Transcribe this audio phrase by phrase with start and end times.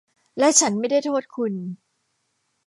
[0.39, 1.53] และฉันไม่ได้โทษคุณ